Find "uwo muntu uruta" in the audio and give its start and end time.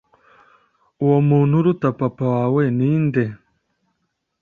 1.03-1.87